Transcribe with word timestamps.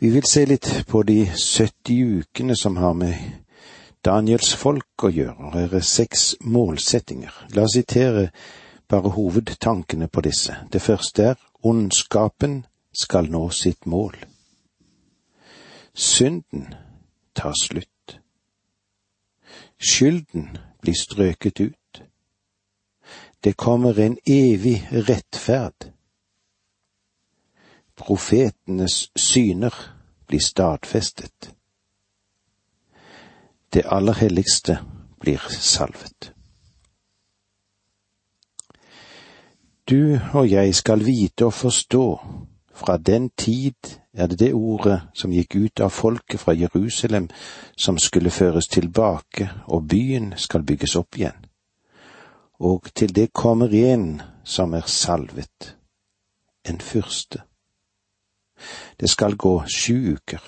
Vi 0.00 0.10
vil 0.10 0.22
se 0.22 0.44
litt 0.46 0.68
på 0.86 1.02
de 1.02 1.24
70 1.26 2.20
ukene 2.20 2.54
som 2.56 2.76
har 2.78 2.92
med 2.94 3.18
Daniels 4.06 4.52
folk 4.54 5.02
å 5.02 5.10
gjøre, 5.10 5.50
her 5.56 5.74
er 5.74 5.82
seks 5.82 6.36
målsettinger. 6.40 7.34
La 7.56 7.64
oss 7.66 7.74
sitere 7.74 8.28
bare 8.86 9.10
hovedtankene 9.16 10.06
på 10.06 10.22
disse. 10.22 10.54
Det 10.70 10.78
første 10.82 11.32
er 11.32 11.42
ondskapen 11.66 12.60
skal 12.94 13.26
nå 13.26 13.48
sitt 13.50 13.90
mål. 13.90 14.14
Synden 15.98 16.70
tar 17.34 17.58
slutt. 17.58 18.20
Skylden 19.82 20.52
blir 20.78 20.94
strøket 20.94 21.60
ut. 21.60 22.02
Det 23.42 23.56
kommer 23.58 23.98
en 23.98 24.18
evig 24.26 24.78
rettferd. 24.92 25.90
Profetenes 27.98 29.10
syner 29.16 29.74
blir 30.26 30.40
stadfestet. 30.40 31.54
Det 33.72 33.82
aller 33.86 34.14
helligste 34.14 34.78
blir 35.20 35.42
salvet. 35.50 36.32
Du 39.88 40.18
og 40.34 40.50
jeg 40.50 40.74
skal 40.74 41.04
vite 41.04 41.46
og 41.46 41.52
forstå, 41.52 42.20
fra 42.74 42.96
den 42.96 43.30
tid 43.30 43.98
er 44.12 44.26
det 44.26 44.38
det 44.38 44.52
ordet 44.54 45.00
som 45.14 45.32
gikk 45.32 45.56
ut 45.56 45.80
av 45.80 45.90
folket 45.90 46.40
fra 46.40 46.52
Jerusalem 46.54 47.28
som 47.76 47.98
skulle 47.98 48.30
føres 48.30 48.68
tilbake, 48.68 49.50
og 49.66 49.88
byen 49.88 50.34
skal 50.36 50.62
bygges 50.62 50.96
opp 50.96 51.16
igjen. 51.16 51.46
Og 52.60 52.90
til 52.94 53.14
det 53.14 53.32
kommer 53.32 53.74
en 53.74 54.22
som 54.44 54.74
er 54.74 54.86
salvet, 54.86 55.76
en 56.68 56.80
fyrste. 56.80 57.47
Det 59.00 59.10
skal 59.10 59.36
gå 59.36 59.64
sju 59.66 60.14
uker. 60.14 60.42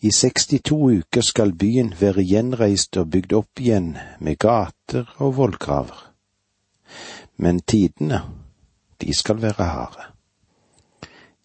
I 0.00 0.10
62 0.10 0.72
uker 0.98 1.20
skal 1.20 1.52
byen 1.52 1.94
være 2.00 2.22
gjenreist 2.22 2.96
og 2.96 3.10
bygd 3.10 3.32
opp 3.32 3.60
igjen 3.60 3.96
med 4.20 4.38
gater 4.38 5.08
og 5.18 5.36
vollgraver 5.36 6.06
men 7.36 7.60
tidene, 7.60 8.22
de 9.00 9.14
skal 9.14 9.42
være 9.42 9.64
harde. 9.64 10.04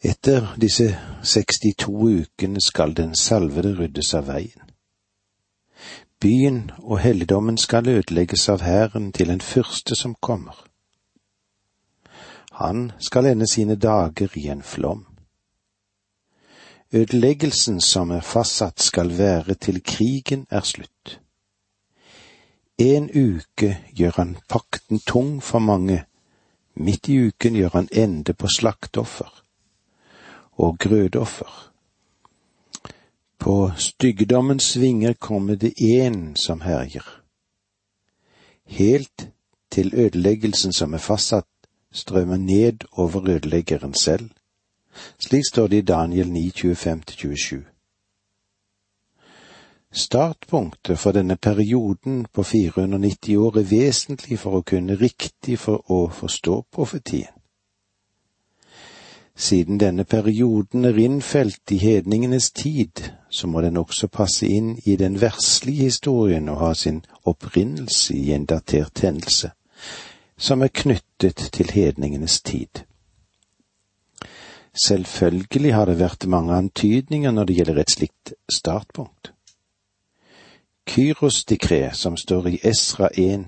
Etter 0.02 0.56
disse 0.62 0.98
62 1.24 1.88
ukene 1.88 2.62
skal 2.62 2.96
den 2.98 3.16
salvede 3.16 3.76
ryddes 3.78 4.14
av 4.18 4.28
veien. 4.32 4.72
Byen 6.22 6.72
og 6.78 7.00
helligdommen 7.00 7.58
skal 7.58 7.90
ødelegges 7.90 8.50
av 8.50 8.62
hæren 8.62 9.12
til 9.12 9.28
den 9.28 9.42
første 9.42 9.96
som 9.96 10.16
kommer. 10.22 10.71
Han 12.52 12.92
skal 13.00 13.26
ende 13.26 13.48
sine 13.48 13.76
dager 13.76 14.38
i 14.38 14.48
en 14.48 14.62
flom. 14.64 15.06
Ødeleggelsen 16.94 17.82
som 17.82 18.12
er 18.12 18.22
fastsatt 18.22 18.82
skal 18.82 19.18
være 19.18 19.54
til 19.54 19.84
krigen 19.84 20.48
er 20.50 20.62
slutt. 20.62 21.20
En 22.78 23.10
uke 23.10 23.78
gjør 23.96 24.12
han 24.16 24.38
pakten 24.50 25.00
tung 25.00 25.44
for 25.44 25.60
mange, 25.60 26.04
midt 26.76 27.10
i 27.10 27.18
uken 27.28 27.56
gjør 27.56 27.70
han 27.74 27.88
ende 27.92 28.34
på 28.34 28.48
slakteoffer 28.48 29.44
og 30.52 30.80
grødoffer. 30.80 31.72
På 33.40 33.72
styggedommens 33.78 34.80
vinger 34.80 35.14
kommer 35.14 35.56
det 35.56 35.74
én 35.82 36.36
som 36.36 36.62
herjer. 36.62 37.06
Helt 38.66 39.30
til 39.72 39.94
ødeleggelsen 39.96 40.74
som 40.74 40.94
er 40.94 40.98
fastsatt, 40.98 41.51
strømmer 41.92 42.38
ned 42.38 42.86
over 42.92 43.30
ødeleggeren 43.30 43.94
selv. 43.94 44.30
Slik 45.20 45.44
står 45.50 45.68
det 45.68 45.78
i 45.78 45.82
Daniel 45.82 46.32
9, 46.32 46.52
25-27. 46.56 47.72
Startpunktet 49.94 51.00
for 51.00 51.12
denne 51.12 51.36
perioden 51.36 52.26
på 52.34 52.44
490 52.44 53.38
år 53.38 53.58
er 53.58 53.68
vesentlig 53.68 54.40
for 54.40 54.56
å 54.56 54.64
kunne 54.64 54.96
riktig 54.96 55.60
for 55.60 55.92
å 55.92 56.08
forstå 56.08 56.62
profetien. 56.72 57.34
Siden 59.36 59.80
denne 59.80 60.04
perioden 60.04 60.86
er 60.86 60.98
innfelt 60.98 61.72
i 61.72 61.78
hedningenes 61.78 62.52
tid, 62.52 63.12
så 63.30 63.48
må 63.48 63.62
den 63.62 63.78
også 63.78 64.08
passe 64.08 64.48
inn 64.48 64.78
i 64.86 64.96
den 64.96 65.22
verslige 65.22 65.90
historien 65.90 66.50
og 66.50 66.60
ha 66.60 66.74
sin 66.74 67.02
opprinnelse 67.26 68.16
i 68.16 68.32
en 68.32 68.46
datert 68.46 69.00
hendelse, 69.04 69.52
som 70.42 70.62
er 70.62 70.68
knyttet 70.74 71.50
til 71.54 71.72
hedningenes 71.72 72.42
tid. 72.42 72.84
Selvfølgelig 74.86 75.74
har 75.74 75.86
det 75.86 76.00
vært 76.00 76.26
mange 76.26 76.56
antydninger 76.56 77.32
når 77.32 77.46
det 77.46 77.56
gjelder 77.56 77.82
et 77.82 77.92
slikt 77.92 78.34
startpunkt. 78.56 79.34
Kyros-dekret 80.90 81.96
som 81.96 82.18
står 82.18 82.48
i 82.48 82.60
Esra 82.64 83.10
1, 83.14 83.46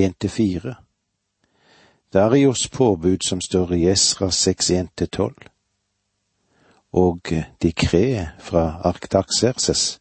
1-4. 0.00 0.74
Darios 2.12 2.68
påbud 2.68 3.22
som 3.22 3.40
står 3.40 3.72
i 3.72 3.84
Esra 3.92 4.30
6, 4.30 4.70
1-12. 4.70 5.32
Og 6.92 7.20
dekreet 7.62 8.34
fra 8.38 8.80
Arktaxerses 8.84 10.00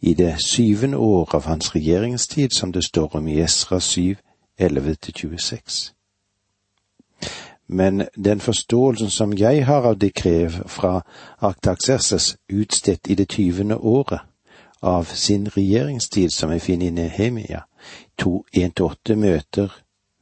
i 0.00 0.14
det 0.14 0.36
syvende 0.44 0.96
år 0.96 1.34
av 1.34 1.46
hans 1.46 1.74
regjeringstid 1.74 2.50
som 2.52 2.72
det 2.72 2.84
står 2.84 3.16
om 3.16 3.28
i 3.28 3.40
Esra 3.40 3.80
7, 3.80 4.16
11-26. 4.60 5.92
Men 7.66 8.06
den 8.14 8.40
forståelsen 8.40 9.10
som 9.10 9.32
jeg 9.38 9.66
har 9.66 9.82
av 9.82 9.98
dekreet 9.98 10.70
fra 10.70 11.00
Arktaxerses 11.38 12.36
utstedt 12.48 13.10
i 13.10 13.14
det 13.14 13.28
tyvende 13.28 13.76
året, 13.76 14.20
av 14.80 15.04
sin 15.04 15.48
regjeringstid 15.48 16.30
som 16.32 16.50
vi 16.50 16.60
finner 16.60 16.86
i 16.86 16.90
Nehemia 16.90 17.64
2.1-8, 18.22 19.14
møter 19.14 19.72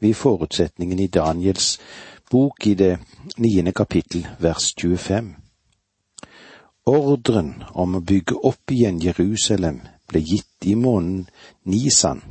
vi 0.00 0.12
forutsetningen 0.12 0.98
i 0.98 1.06
Daniels 1.06 1.80
bok 2.30 2.66
i 2.66 2.74
det 2.74 2.98
niende 3.36 3.72
kapittel 3.72 4.26
vers 4.38 4.74
25. 4.80 5.34
Ordren 6.86 7.64
om 7.72 7.96
å 7.96 8.00
bygge 8.00 8.36
opp 8.44 8.70
igjen 8.70 9.00
Jerusalem 9.02 9.80
ble 10.08 10.20
gitt 10.20 10.68
i 10.68 10.74
måneden 10.74 11.26
Nisan 11.64 12.22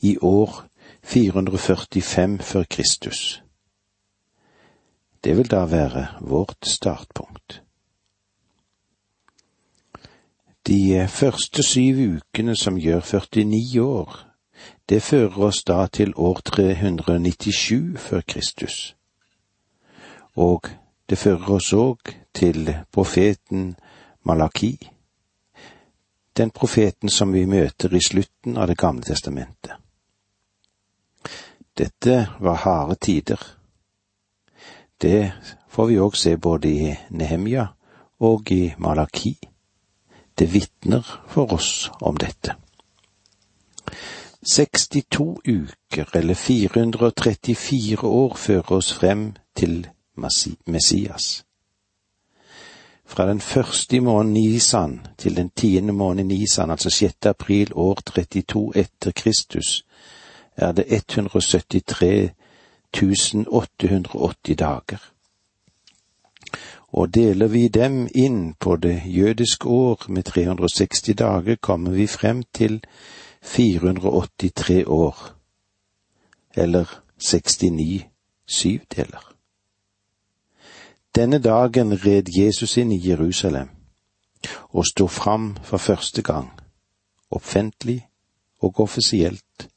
i 0.00 0.16
år 0.18 0.64
445 1.08 2.38
før 2.38 2.64
Kristus. 2.70 3.42
Det 5.24 5.36
vil 5.36 5.50
da 5.50 5.64
være 5.64 6.06
vårt 6.20 6.66
startpunkt. 6.66 7.62
De 10.66 11.06
første 11.08 11.62
syv 11.62 12.16
ukene 12.16 12.56
som 12.56 12.76
gjør 12.76 13.00
49 13.00 13.82
år, 13.82 14.20
det 14.88 15.02
fører 15.02 15.38
oss 15.38 15.62
da 15.64 15.86
til 15.86 16.12
år 16.16 16.40
397 16.44 18.00
før 18.00 18.20
Kristus. 18.28 18.96
Og 20.36 20.68
det 21.08 21.18
fører 21.18 21.50
oss 21.50 21.72
òg 21.72 22.14
til 22.34 22.74
profeten 22.92 23.76
Malaki, 24.22 24.90
den 26.36 26.50
profeten 26.50 27.08
som 27.08 27.32
vi 27.32 27.46
møter 27.46 27.94
i 27.94 28.00
slutten 28.08 28.56
av 28.56 28.66
Det 28.68 28.78
gamle 28.78 29.02
testamentet. 29.02 29.87
Dette 31.78 32.28
var 32.40 32.54
harde 32.54 32.94
tider. 32.94 33.38
Det 35.02 35.32
får 35.68 35.86
vi 35.86 35.98
òg 36.02 36.16
se 36.18 36.36
både 36.36 36.68
i 36.68 36.94
Nehemja 37.10 37.66
og 38.18 38.50
i 38.50 38.72
Malaki. 38.78 39.36
Det 40.38 40.48
vitner 40.52 41.06
for 41.28 41.52
oss 41.54 41.90
om 42.00 42.16
dette. 42.18 42.54
62 44.42 45.38
uker, 45.46 46.10
eller 46.14 46.34
434 46.34 48.08
år, 48.08 48.34
fører 48.34 48.72
oss 48.72 48.92
frem 48.92 49.34
til 49.56 49.86
Messias. 50.66 51.44
Fra 53.06 53.26
den 53.28 53.40
første 53.40 53.96
i 53.96 54.00
måneden 54.00 54.34
Nisan 54.34 55.00
til 55.18 55.36
den 55.36 55.50
tiende 55.50 55.92
måneden 55.92 56.28
Nisan, 56.28 56.70
altså 56.70 56.90
6. 56.90 57.26
april 57.26 57.72
år 57.74 58.00
32 58.06 58.72
etter 58.76 59.10
Kristus, 59.10 59.84
er 60.58 60.72
det 60.72 60.84
173 60.88 62.30
880 63.46 64.56
dager 64.58 64.98
og 66.92 67.14
deler 67.14 67.46
vi 67.46 67.68
dem 67.68 68.06
inn 68.14 68.54
på 68.54 68.76
det 68.76 69.02
jødiske 69.06 69.68
år 69.68 70.06
med 70.08 70.22
360 70.24 71.16
dager, 71.18 71.56
kommer 71.56 71.90
vi 71.90 72.06
frem 72.06 72.42
til 72.52 72.80
483 73.42 74.84
år, 74.86 75.16
eller 76.56 77.02
69 77.18 78.06
syvdeler. 78.46 79.34
Denne 81.14 81.38
dagen 81.38 81.92
red 82.06 82.28
Jesus 82.38 82.76
inn 82.76 82.92
i 82.92 83.08
Jerusalem 83.08 83.68
og 84.70 84.86
sto 84.86 85.06
fram 85.06 85.56
for 85.62 85.76
første 85.76 86.22
gang, 86.22 86.52
offentlig 87.30 88.06
og 88.60 88.80
offisielt, 88.80 89.68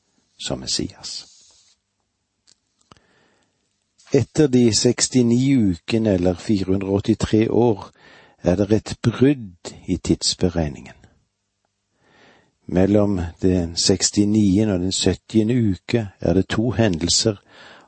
som 0.42 0.60
Messias. 0.60 1.28
Etter 4.14 4.48
de 4.48 4.72
69 4.74 5.72
ukene 5.72 6.14
eller 6.14 6.36
483 6.36 7.48
år 7.50 7.92
er 8.44 8.56
det 8.56 8.72
et 8.72 8.98
brudd 9.04 9.74
i 9.88 9.98
tidsberegningen. 9.98 10.98
Mellom 12.66 13.20
den 13.42 13.76
69. 13.76 14.68
og 14.68 14.80
den 14.80 14.92
70. 14.92 15.72
uke 15.72 16.08
er 16.20 16.34
det 16.34 16.48
to 16.48 16.72
hendelser 16.72 17.38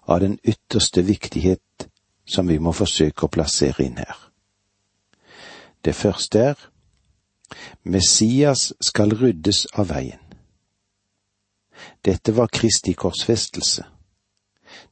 av 0.07 0.19
den 0.19 0.39
ytterste 0.43 1.01
viktighet 1.01 1.87
som 2.25 2.47
vi 2.47 2.57
må 2.57 2.71
forsøke 2.71 3.25
å 3.25 3.31
plassere 3.31 3.83
inn 3.83 3.99
her. 3.99 4.15
Det 5.85 5.95
første 5.95 6.39
er 6.39 6.69
Messias 7.83 8.71
skal 8.81 9.11
ryddes 9.19 9.65
av 9.75 9.91
veien. 9.91 10.22
Dette 12.05 12.35
var 12.35 12.47
Kristi 12.47 12.93
korsfestelse, 12.93 13.83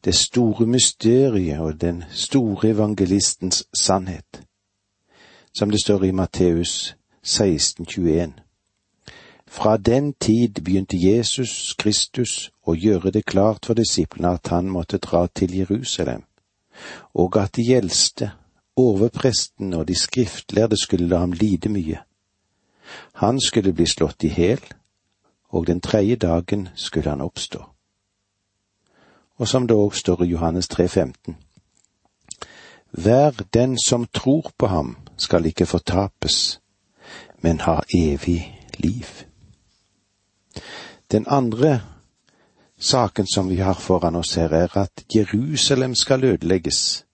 det 0.06 0.16
store 0.16 0.66
mysteriet 0.66 1.60
og 1.60 1.82
den 1.82 2.04
store 2.10 2.70
evangelistens 2.70 3.64
sannhet, 3.74 4.42
som 5.54 5.70
det 5.70 5.82
står 5.84 6.04
i 6.04 6.12
Matteus 6.12 6.96
16,21. 7.28 8.32
Fra 9.48 9.78
den 9.78 10.14
tid 10.14 10.64
begynte 10.64 10.98
Jesus 10.98 11.76
Kristus 11.80 12.52
å 12.64 12.74
gjøre 12.74 13.12
det 13.12 13.26
klart 13.26 13.66
for 13.66 13.76
disiplene 13.76 14.38
at 14.38 14.48
han 14.48 14.70
måtte 14.72 14.98
dra 14.98 15.26
til 15.28 15.58
Jerusalem, 15.58 16.24
og 17.14 17.38
at 17.38 17.56
de 17.56 17.66
gjeldste, 17.68 18.32
overpresten 18.80 19.74
og 19.74 19.88
de 19.88 19.96
skriftlærde 20.00 20.80
skulle 20.80 21.10
la 21.12 21.20
ham 21.26 21.34
lide 21.36 21.70
mye. 21.70 22.00
Han 23.20 23.40
skulle 23.44 23.74
bli 23.74 23.86
slått 23.86 24.24
i 24.24 24.32
hæl, 24.32 24.64
og 25.51 25.68
den 25.68 25.81
tredje 25.81 26.15
dagen 26.15 26.69
skulle 26.75 27.09
han 27.09 27.21
oppstå. 27.21 27.63
Og 29.36 29.48
som 29.48 29.68
det 29.68 29.75
òg 29.75 29.95
står 29.95 30.24
i 30.24 30.31
Johannes 30.31 30.68
3, 30.68 30.88
15. 30.88 31.38
Hver 32.92 33.31
den 33.53 33.77
som 33.80 34.06
tror 34.13 34.51
på 34.57 34.68
ham 34.68 34.98
skal 35.18 35.45
ikke 35.45 35.65
fortapes, 35.65 36.59
men 37.42 37.59
ha 37.59 37.80
evig 37.95 38.68
liv. 38.77 39.07
Den 41.12 41.25
andre 41.27 41.81
saken 42.80 43.27
som 43.27 43.50
vi 43.50 43.56
har 43.56 43.74
foran 43.74 44.15
oss 44.15 44.36
her, 44.36 44.54
er 44.54 44.77
at 44.77 45.04
Jerusalem 45.15 45.95
skal 45.95 46.24
ødelegges, 46.24 47.06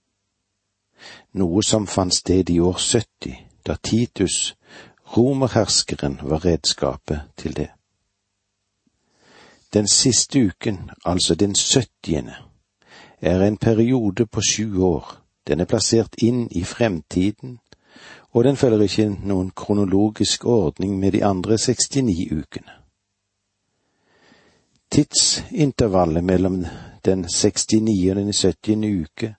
noe 1.33 1.63
som 1.63 1.87
fant 1.87 2.15
sted 2.15 2.49
i 2.49 2.59
år 2.59 2.77
70, 2.77 3.35
da 3.67 3.75
Titus, 3.83 4.55
romerherskeren, 5.17 6.19
var 6.23 6.45
redskapet 6.45 7.21
til 7.37 7.55
det. 7.55 7.76
Den 9.77 9.87
siste 9.87 10.39
uken, 10.39 10.89
altså 11.05 11.35
den 11.35 11.55
syttiende, 11.55 12.35
er 13.21 13.41
en 13.41 13.57
periode 13.57 14.25
på 14.25 14.41
sju 14.41 14.83
år. 14.83 15.17
Den 15.47 15.59
er 15.59 15.65
plassert 15.69 16.15
inn 16.17 16.47
i 16.51 16.63
fremtiden, 16.63 17.59
og 18.31 18.43
den 18.43 18.57
følger 18.57 18.81
ikke 18.81 19.05
noen 19.29 19.51
kronologisk 19.55 20.45
ordning 20.45 20.97
med 20.99 21.11
de 21.11 21.21
andre 21.25 21.59
69 21.61 22.31
ukene. 22.31 22.73
Tidsintervallet 24.91 26.23
mellom 26.23 26.65
den 27.05 27.27
69. 27.29 28.09
og 28.09 28.15
den 28.15 28.33
70. 28.33 29.05
uke 29.05 29.35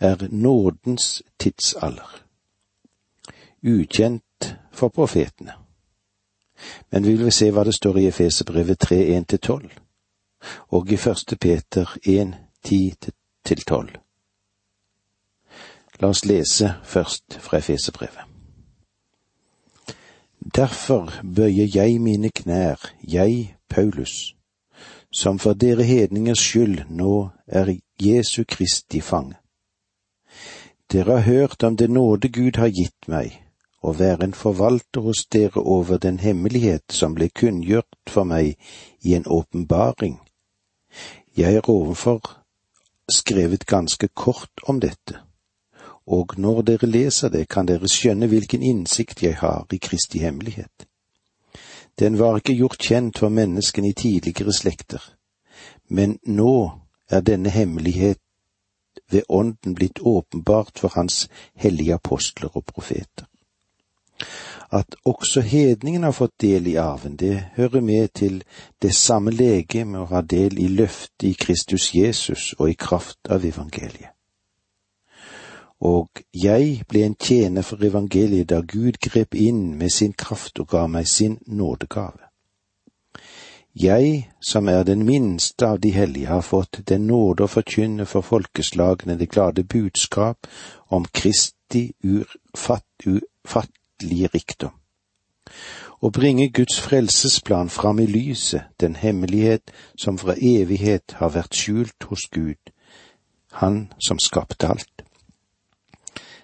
er 0.00 0.28
nådens 0.30 1.22
tidsalder, 1.38 2.22
ukjent 3.62 4.56
for 4.72 4.88
profetene. 4.88 5.61
Men 6.92 7.06
vi 7.06 7.16
vil 7.16 7.32
se 7.32 7.50
hva 7.50 7.64
det 7.64 7.74
står 7.74 7.98
i 7.98 8.06
Efeserbrevet 8.06 8.78
3, 8.78 8.96
1-12, 9.18 9.68
og 10.76 10.92
i 10.92 10.96
første 10.96 11.36
Peter 11.36 11.96
1, 12.04 12.34
10-12. 12.68 13.96
La 16.00 16.08
oss 16.08 16.24
lese 16.24 16.74
først 16.84 17.38
fra 17.40 17.58
Efeserbrevet. 17.58 18.28
Derfor 20.54 21.12
bøyer 21.36 21.68
jeg 21.74 22.00
mine 22.00 22.30
knær, 22.30 22.92
jeg, 23.08 23.56
Paulus, 23.68 24.34
som 25.12 25.38
for 25.38 25.52
dere 25.52 25.84
hedningers 25.84 26.40
skyld 26.40 26.84
nå 26.90 27.28
er 27.46 27.76
Jesu 28.02 28.44
Kristi 28.48 29.00
fange. 29.00 29.36
Dere 30.92 31.20
har 31.20 31.20
hørt 31.20 31.62
om 31.62 31.76
det 31.76 31.90
nåde 31.90 32.28
Gud 32.28 32.56
har 32.56 32.68
gitt 32.68 33.08
meg, 33.08 33.41
å 33.82 33.92
være 33.98 34.28
en 34.28 34.36
forvalter 34.36 35.02
hos 35.02 35.24
dere 35.26 35.62
over 35.62 35.98
den 35.98 36.20
hemmelighet 36.22 36.94
som 36.94 37.16
ble 37.18 37.28
kunngjort 37.28 38.10
for 38.10 38.24
meg 38.24 38.54
i 39.02 39.14
en 39.18 39.26
åpenbaring. 39.26 40.20
Jeg 41.36 41.56
er 41.58 41.70
ovenfor 41.70 42.20
skrevet 43.10 43.66
ganske 43.66 44.08
kort 44.14 44.62
om 44.68 44.80
dette, 44.80 45.18
og 46.06 46.38
når 46.38 46.62
dere 46.62 46.86
leser 46.86 47.32
det, 47.32 47.48
kan 47.48 47.66
dere 47.66 47.90
skjønne 47.90 48.28
hvilken 48.30 48.62
innsikt 48.62 49.22
jeg 49.22 49.38
har 49.42 49.66
i 49.72 49.78
Kristi 49.82 50.22
hemmelighet. 50.22 50.86
Den 51.98 52.18
var 52.18 52.38
ikke 52.38 52.56
gjort 52.56 52.80
kjent 52.80 53.18
for 53.18 53.28
menneskene 53.28 53.90
i 53.90 53.98
tidligere 53.98 54.54
slekter, 54.54 55.02
men 55.88 56.18
nå 56.24 56.54
er 57.10 57.20
denne 57.20 57.50
hemmelighet 57.50 58.20
ved 59.10 59.28
Ånden 59.28 59.74
blitt 59.74 60.00
åpenbart 60.00 60.78
for 60.78 60.94
Hans 60.94 61.28
hellige 61.54 61.94
apostler 61.94 62.56
og 62.56 62.64
profeter. 62.64 63.26
At 64.72 64.96
også 65.04 65.40
hedningen 65.40 66.02
har 66.02 66.16
fått 66.16 66.38
del 66.40 66.66
i 66.66 66.78
arven, 66.80 67.16
det 67.16 67.44
hører 67.56 67.80
med 67.80 68.08
til 68.14 68.40
det 68.82 68.94
samme 68.96 69.30
legeme 69.30 70.00
å 70.00 70.08
ha 70.14 70.22
del 70.22 70.58
i 70.58 70.68
løftet 70.68 71.28
i 71.28 71.36
Kristus 71.38 71.92
Jesus 71.94 72.54
og 72.58 72.70
i 72.70 72.78
kraft 72.78 73.28
av 73.28 73.44
evangeliet 73.44 74.12
og 75.82 76.22
jeg 76.30 76.84
ble 76.88 77.02
en 77.06 77.16
tjener 77.18 77.64
for 77.66 77.82
evangeliet 77.82 78.50
da 78.52 78.60
Gud 78.62 79.00
grep 79.02 79.34
inn 79.34 79.74
med 79.78 79.90
sin 79.90 80.12
kraft 80.14 80.60
og 80.62 80.68
ga 80.70 80.86
meg 80.86 81.08
sin 81.10 81.40
nådegave. 81.46 82.28
Jeg, 83.74 84.28
som 84.40 84.68
er 84.68 84.84
den 84.84 85.02
minste 85.08 85.66
av 85.66 85.80
de 85.80 85.90
hellige, 85.90 86.28
har 86.28 86.44
fått 86.44 86.82
den 86.88 87.06
nåde 87.08 87.46
å 87.46 87.50
forkynne 87.50 88.06
for 88.06 88.22
folkeslagene 88.22 89.16
det 89.18 89.30
glade 89.32 89.64
budskap 89.64 90.46
om 90.92 91.06
Kristi 91.08 91.94
ufattelige 94.02 94.28
rikdom. 94.34 94.72
Å 96.02 96.10
bringe 96.10 96.48
Guds 96.50 96.80
frelsesplan 96.80 97.68
fram 97.68 98.00
i 98.00 98.06
lyset, 98.06 98.62
den 98.80 98.96
hemmelighet 98.96 99.70
som 99.96 100.18
fra 100.18 100.34
evighet 100.34 101.14
har 101.18 101.30
vært 101.30 101.54
skjult 101.54 102.08
hos 102.10 102.28
Gud, 102.30 102.58
Han 103.54 103.92
som 104.00 104.18
skapte 104.18 104.66
alt. 104.66 105.04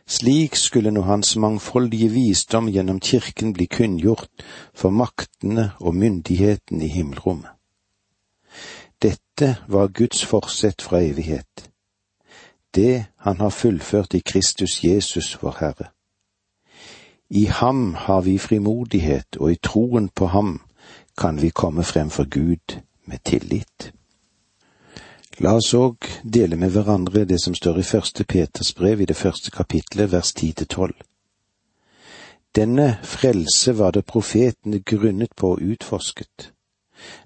Slik 0.06 0.56
skulle 0.56 0.90
nå 0.90 1.00
hans 1.02 1.37
mangfoldige 1.37 2.10
visdom 2.12 2.69
gjennom 2.69 3.00
kirken 3.00 3.54
bli 3.54 3.64
kunngjort 3.66 4.44
for 4.75 4.90
maktene 4.90 5.73
og 5.80 5.94
myndigheten 5.94 6.83
i 6.83 6.88
himmelrommet. 6.88 7.50
Dette 9.00 9.56
var 9.68 9.88
Guds 9.88 10.21
forsett 10.25 10.83
fra 10.83 11.00
evighet, 11.00 11.71
det 12.75 13.06
han 13.16 13.40
har 13.40 13.50
fullført 13.50 14.14
i 14.14 14.21
Kristus 14.21 14.85
Jesus 14.85 15.38
vår 15.42 15.56
Herre. 15.61 15.98
I 17.30 17.44
ham 17.44 17.94
har 17.94 18.20
vi 18.20 18.38
frimodighet, 18.38 19.37
og 19.37 19.52
i 19.52 19.61
troen 19.62 20.08
på 20.08 20.26
ham 20.26 20.61
kan 21.16 21.42
vi 21.42 21.50
komme 21.50 21.85
frem 21.85 22.11
for 22.11 22.25
Gud 22.25 22.80
med 23.04 23.18
tillit. 23.25 23.92
La 25.38 25.52
oss 25.54 25.75
òg 25.75 26.08
dele 26.25 26.56
med 26.56 26.73
hverandre 26.73 27.26
det 27.28 27.40
som 27.42 27.54
står 27.54 27.78
i 27.78 27.87
første 27.87 28.25
Peters 28.25 28.73
brev 28.75 29.00
i 29.00 29.06
det 29.06 29.16
første 29.16 29.50
kapitlet 29.50 30.12
vers 30.12 30.32
ti 30.32 30.52
til 30.52 30.66
tolv. 30.66 30.97
Denne 32.56 32.99
frelse 33.04 33.76
var 33.78 33.92
det 33.92 34.06
profetene 34.06 34.80
grunnet 34.80 35.37
på 35.37 35.52
og 35.52 35.62
utforsket, 35.62 36.52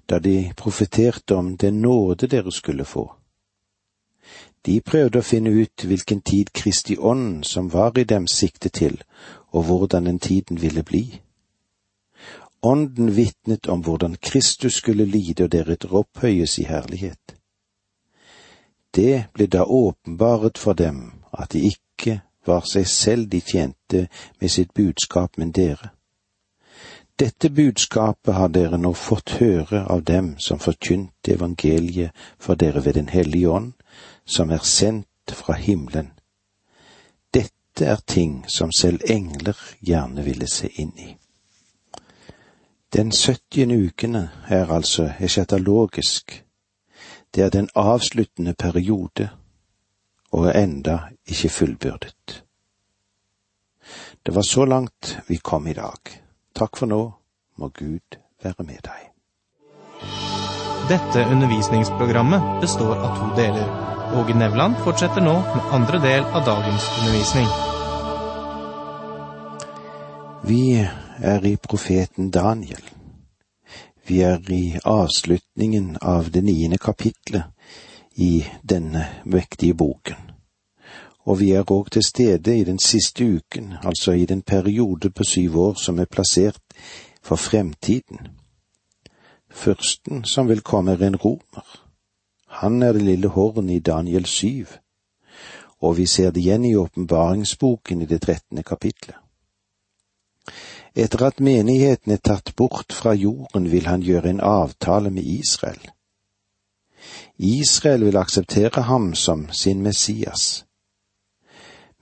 da 0.09 0.19
de 0.19 0.51
profeterte 0.57 1.35
om 1.35 1.57
den 1.57 1.81
nåde 1.81 2.27
dere 2.27 2.51
skulle 2.51 2.85
få. 2.85 3.07
De 4.65 4.81
prøvde 4.81 5.19
å 5.19 5.25
finne 5.25 5.49
ut 5.49 5.83
hvilken 5.87 6.21
tid 6.21 6.51
Kristi 6.53 6.95
ånd 6.99 7.45
som 7.45 7.71
var 7.73 7.97
i 7.97 8.03
dem 8.03 8.27
siktet 8.27 8.77
til, 8.79 9.01
og 9.53 9.63
hvordan 9.63 10.05
den 10.05 10.19
tiden 10.19 10.61
ville 10.61 10.83
bli. 10.83 11.21
Ånden 12.63 13.15
vitnet 13.15 13.67
om 13.67 13.83
hvordan 13.83 14.15
Kristus 14.21 14.73
skulle 14.73 15.05
lide 15.05 15.43
og 15.43 15.51
deretter 15.51 15.93
opphøyes 15.93 16.57
i 16.59 16.63
herlighet. 16.63 17.35
Det 18.95 19.25
ble 19.33 19.47
da 19.47 19.63
åpenbaret 19.63 20.57
for 20.57 20.73
dem 20.73 21.11
at 21.33 21.53
de 21.53 21.59
ikke 21.73 22.21
var 22.45 22.63
seg 22.69 22.87
selv 22.87 23.27
de 23.31 23.41
tjente 23.41 24.07
med 24.39 24.49
sitt 24.49 24.73
budskap, 24.73 25.37
men 25.37 25.51
dere. 25.51 25.91
Dette 27.19 27.49
budskapet 27.49 28.33
har 28.33 28.47
dere 28.47 28.77
nå 28.77 28.93
fått 28.93 29.35
høre 29.39 29.83
av 29.85 30.03
dem 30.03 30.33
som 30.39 30.59
forkynte 30.59 31.35
evangeliet 31.35 32.11
for 32.39 32.55
dere 32.55 32.85
ved 32.85 32.93
Den 32.93 33.09
hellige 33.09 33.49
ånd, 33.49 33.73
som 34.25 34.51
er 34.51 34.63
sendt 34.63 35.31
fra 35.31 35.53
himmelen. 35.53 36.12
Dette 37.73 37.91
er 37.91 38.01
ting 38.05 38.45
som 38.47 38.69
selv 38.71 39.01
engler 39.09 39.57
gjerne 39.81 40.21
ville 40.23 40.45
se 40.47 40.67
inn 40.77 40.91
i. 40.97 41.07
Den 42.93 43.11
syttiende 43.11 43.79
ukene 43.81 44.29
er 44.45 44.69
altså 44.69 45.07
eschatologisk, 45.19 46.43
det 47.33 47.43
er 47.43 47.49
den 47.49 47.69
avsluttende 47.75 48.53
periode, 48.53 49.29
og 50.31 50.45
er 50.47 50.63
enda 50.63 50.99
ikke 51.25 51.49
fullbyrdet. 51.49 52.43
Det 54.25 54.35
var 54.35 54.45
så 54.45 54.65
langt 54.65 55.17
vi 55.27 55.37
kom 55.41 55.67
i 55.67 55.73
dag. 55.73 56.21
Takk 56.55 56.77
for 56.77 56.85
nå, 56.85 57.01
må 57.57 57.69
Gud 57.69 58.19
være 58.43 58.69
med 58.69 58.85
deg. 58.85 59.12
Dette 60.89 61.25
undervisningsprogrammet 61.31 62.61
består 62.61 62.95
av 62.95 63.17
to 63.17 63.41
deler. 63.41 63.67
Åge 64.15 64.33
Nevland 64.35 64.75
fortsetter 64.83 65.21
nå 65.21 65.33
med 65.33 65.69
andre 65.71 65.99
del 65.99 66.23
av 66.23 66.43
dagens 66.45 66.87
undervisning. 66.99 67.47
Vi 70.43 70.89
er 71.23 71.45
i 71.45 71.55
profeten 71.57 72.29
Daniel. 72.31 72.83
Vi 74.07 74.19
er 74.21 74.51
i 74.51 74.79
avslutningen 74.83 75.97
av 76.01 76.31
det 76.31 76.43
niende 76.43 76.77
kapitlet 76.77 77.43
i 78.19 78.45
denne 78.61 79.07
mektige 79.23 79.73
boken. 79.73 80.19
Og 81.23 81.39
vi 81.39 81.53
er 81.55 81.71
òg 81.71 81.95
til 81.95 82.03
stede 82.03 82.59
i 82.59 82.67
den 82.67 82.79
siste 82.79 83.23
uken, 83.23 83.73
altså 83.83 84.11
i 84.11 84.25
den 84.25 84.41
periode 84.41 85.15
på 85.15 85.23
syv 85.23 85.57
år 85.57 85.73
som 85.79 85.99
er 85.99 86.11
plassert 86.11 86.59
for 87.23 87.39
fremtiden. 87.39 88.42
Førsten 89.53 90.23
som 90.25 90.49
vil 90.49 90.61
komme, 90.61 90.97
er 90.97 91.07
en 91.07 91.15
romer. 91.15 91.79
Han 92.61 92.83
er 92.83 92.93
det 92.93 93.01
lille 93.01 93.27
horn 93.27 93.69
i 93.69 93.79
Daniel 93.79 94.25
syv, 94.25 94.67
og 95.81 95.97
vi 95.97 96.05
ser 96.05 96.31
det 96.31 96.41
igjen 96.41 96.65
i 96.65 96.75
åpenbaringsboken 96.75 98.01
i 98.01 98.05
det 98.09 98.21
trettende 98.21 98.63
kapitlet. 98.63 99.15
Etter 100.95 101.25
at 101.25 101.39
menigheten 101.39 102.13
er 102.13 102.21
tatt 102.21 102.53
bort 102.55 102.93
fra 102.93 103.13
jorden, 103.13 103.71
vil 103.71 103.87
han 103.89 104.01
gjøre 104.05 104.29
en 104.29 104.41
avtale 104.45 105.09
med 105.09 105.23
Israel. 105.23 105.89
Israel 107.37 108.05
vil 108.05 108.17
akseptere 108.17 108.81
ham 108.81 109.13
som 109.15 109.47
sin 109.51 109.81
Messias. 109.81 110.65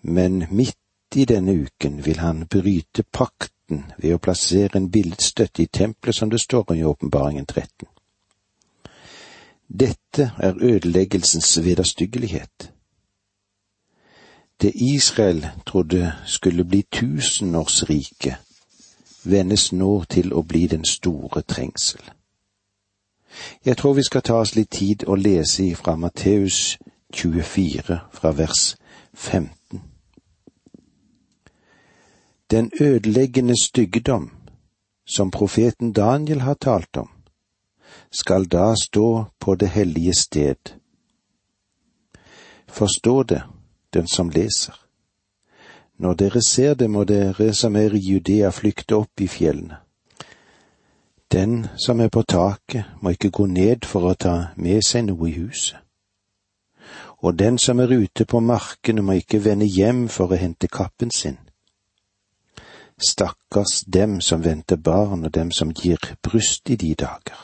Men 0.01 0.45
midt 0.51 0.77
i 1.15 1.25
denne 1.25 1.53
uken 1.53 2.05
vil 2.05 2.19
han 2.19 2.45
bryte 2.47 3.03
pakten 3.71 3.93
ved 3.97 4.13
å 4.15 4.19
plassere 4.19 4.77
en 4.77 4.91
billedstøtte 4.91 5.63
i 5.63 5.67
tempelet, 5.67 6.15
som 6.15 6.29
det 6.29 6.39
står 6.39 6.75
i 6.75 6.83
Åpenbaringen 6.83 7.45
13. 7.45 7.87
Dette 9.67 10.31
er 10.37 10.53
ødeleggelsens 10.59 11.57
vederstyggelighet. 11.63 12.71
Det 14.61 14.71
Israel 14.75 15.47
trodde 15.65 16.13
skulle 16.25 16.63
bli 16.63 16.83
tusenårsrike, 16.91 18.37
vendes 19.23 19.71
nå 19.71 20.03
til 20.09 20.33
å 20.33 20.41
bli 20.41 20.67
den 20.67 20.85
store 20.85 21.41
trengsel. 21.41 22.01
Jeg 23.65 23.77
tror 23.77 23.93
vi 23.93 24.03
skal 24.03 24.21
ta 24.21 24.33
oss 24.33 24.55
litt 24.55 24.71
tid 24.71 25.07
å 25.07 25.15
lese 25.15 25.75
fra 25.75 25.95
Matteus 25.95 26.77
24, 27.13 27.99
fra 28.11 28.31
vers 28.31 28.75
15. 29.13 29.60
Den 32.51 32.71
ødeleggende 32.81 33.55
styggedom 33.63 34.31
som 35.15 35.31
profeten 35.31 35.93
Daniel 35.93 36.39
har 36.39 36.53
talt 36.53 36.97
om, 36.97 37.09
skal 38.11 38.45
da 38.45 38.73
stå 38.83 39.25
på 39.39 39.55
det 39.55 39.69
hellige 39.69 40.13
sted. 40.13 40.55
Forstå 42.67 43.23
det, 43.23 43.41
den 43.93 44.07
som 44.07 44.29
leser. 44.29 44.73
Når 45.97 46.13
dere 46.13 46.41
ser 46.41 46.73
det, 46.73 46.89
må 46.89 47.03
dere 47.03 47.53
som 47.53 47.75
er 47.75 47.93
i 47.93 47.99
Judea 47.99 48.49
flykte 48.49 48.95
opp 48.95 49.21
i 49.21 49.27
fjellene. 49.27 49.77
Den 51.31 51.67
som 51.85 51.99
er 51.99 52.09
på 52.09 52.23
taket, 52.23 52.83
må 53.01 53.09
ikke 53.09 53.29
gå 53.29 53.45
ned 53.45 53.85
for 53.85 54.09
å 54.09 54.13
ta 54.13 54.35
med 54.55 54.83
seg 54.83 55.05
noe 55.07 55.29
i 55.29 55.37
huset. 55.37 55.77
Og 57.23 57.39
den 57.39 57.57
som 57.57 57.79
er 57.79 57.93
ute 57.93 58.25
på 58.25 58.39
markene, 58.39 59.01
må 59.01 59.13
ikke 59.13 59.43
vende 59.45 59.65
hjem 59.65 60.07
for 60.09 60.33
å 60.33 60.41
hente 60.41 60.67
kappen 60.67 61.11
sin. 61.15 61.37
Stakkars 63.01 63.81
dem 63.87 64.19
som 64.21 64.43
venter 64.43 64.77
barn 64.77 65.25
og 65.25 65.33
dem 65.33 65.51
som 65.51 65.71
gir 65.73 65.97
bryst 66.23 66.69
i 66.69 66.75
de 66.75 66.93
dager. 66.95 67.39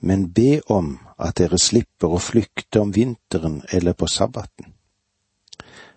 Men 0.00 0.30
be 0.32 0.60
om 0.66 0.98
at 1.18 1.38
dere 1.38 1.58
slipper 1.58 2.14
å 2.14 2.22
flykte 2.22 2.80
om 2.80 2.92
vinteren 2.94 3.62
eller 3.72 3.92
på 3.92 4.06
sabbaten. 4.06 4.72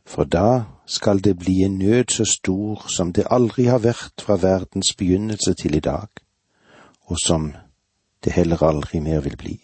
For 0.08 0.24
da 0.24 0.64
skal 0.86 1.20
det 1.20 1.36
bli 1.38 1.64
en 1.66 1.78
nød 1.78 2.14
så 2.16 2.26
stor 2.26 2.88
som 2.88 3.12
det 3.14 3.28
aldri 3.30 3.68
har 3.68 3.84
vært 3.84 4.24
fra 4.24 4.40
verdens 4.42 4.96
begynnelse 4.96 5.54
til 5.54 5.76
i 5.76 5.84
dag 5.84 6.08
og 7.08 7.20
som 7.20 7.56
det 8.24 8.34
heller 8.34 8.64
aldri 8.64 9.00
mer 9.00 9.20
vil 9.20 9.38
bli. 9.38 9.60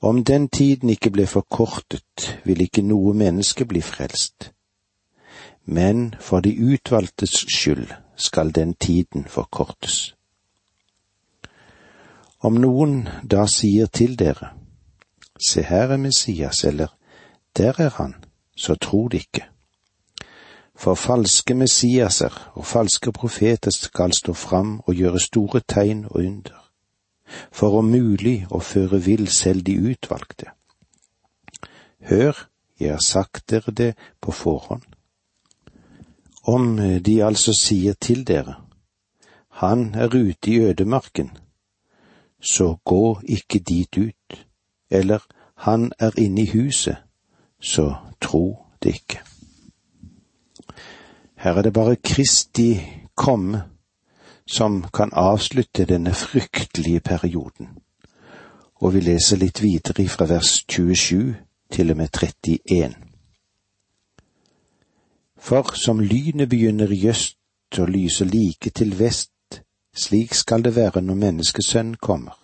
Om 0.00 0.24
den 0.24 0.48
tiden 0.48 0.90
ikke 0.90 1.10
ble 1.10 1.26
forkortet, 1.26 2.38
vil 2.44 2.60
ikke 2.60 2.82
noe 2.82 3.14
menneske 3.14 3.66
bli 3.66 3.82
frelst. 3.82 4.52
Men 5.70 6.14
for 6.20 6.40
de 6.40 6.54
utvalgtes 6.72 7.44
skyld 7.52 7.90
skal 8.16 8.54
den 8.54 8.74
tiden 8.74 9.26
forkortes. 9.28 10.14
Om 12.40 12.56
noen 12.56 13.02
da 13.30 13.44
sier 13.46 13.90
til 13.92 14.14
dere, 14.16 14.48
se 15.36 15.62
her 15.68 15.92
er 15.92 16.00
Messias, 16.00 16.64
eller 16.64 16.94
der 17.56 17.76
er 17.84 17.90
han, 18.00 18.14
så 18.56 18.78
tro 18.80 19.08
det 19.08 19.26
ikke. 19.26 19.44
For 20.72 20.94
falske 20.94 21.54
messiaser 21.54 22.32
og 22.54 22.64
falske 22.66 23.12
profeter 23.12 23.70
skal 23.70 24.16
stå 24.16 24.32
fram 24.32 24.80
og 24.86 24.94
gjøre 24.94 25.20
store 25.20 25.60
tegn 25.68 26.04
og 26.04 26.24
under, 26.24 26.56
for 27.52 27.82
om 27.82 27.92
mulig 27.92 28.46
å 28.50 28.64
føre 28.64 29.04
vill 29.04 29.28
selv 29.28 29.68
de 29.68 29.76
utvalgte. 29.90 30.54
Hør, 32.08 32.46
jeg 32.80 32.94
har 32.96 33.04
sagt 33.04 33.50
dere 33.50 33.74
det 33.74 33.96
på 34.20 34.32
forhånd. 34.32 34.87
Om 36.48 36.78
de 37.04 37.18
altså 37.24 37.52
sier 37.52 37.92
til 38.00 38.22
dere, 38.26 38.54
han 39.60 39.94
er 39.94 40.08
ute 40.08 40.50
i 40.50 40.58
ødemarken, 40.70 41.30
så 42.40 42.76
gå 42.84 43.20
ikke 43.24 43.58
dit 43.58 43.98
ut, 43.98 44.46
eller 44.90 45.18
han 45.56 45.92
er 45.98 46.10
inne 46.16 46.42
i 46.42 46.50
huset, 46.50 46.96
så 47.60 47.94
tro 48.20 48.58
det 48.82 48.94
ikke. 48.94 49.20
Her 51.36 51.52
er 51.54 51.62
det 51.62 51.72
bare 51.72 51.96
Kristi 51.96 52.80
komme 53.14 53.62
som 54.46 54.84
kan 54.94 55.10
avslutte 55.12 55.84
denne 55.84 56.14
fryktelige 56.14 57.00
perioden. 57.00 57.68
Og 58.74 58.94
vi 58.94 59.00
leser 59.00 59.36
litt 59.36 59.62
videre 59.62 60.08
fra 60.08 60.24
vers 60.24 60.64
27 60.68 61.34
til 61.70 61.90
og 61.90 61.96
med 61.96 62.08
31. 62.22 63.07
For 65.38 65.74
som 65.74 66.00
lynet 66.00 66.48
begynner 66.48 66.92
i 66.92 67.08
øst 67.08 67.78
og 67.78 67.88
lyser 67.88 68.24
like 68.24 68.70
til 68.70 68.98
vest, 68.98 69.62
slik 69.96 70.34
skal 70.34 70.64
det 70.64 70.76
være 70.76 71.02
når 71.02 71.14
menneskesønnen 71.14 71.94
kommer. 71.94 72.38